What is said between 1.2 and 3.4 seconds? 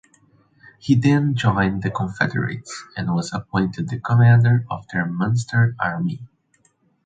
joined the Confederates, and was